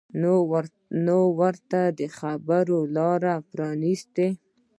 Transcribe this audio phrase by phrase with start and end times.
[1.05, 4.27] نه ورته د خبرو لاره پرانیستې